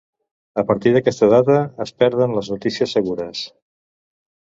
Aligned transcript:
A 0.61 0.63
partir 0.71 0.93
d'aquesta 0.95 1.29
data 1.35 1.59
es 1.87 1.93
perden 2.01 2.35
les 2.41 2.53
notícies 2.57 2.99
segures. 3.01 3.47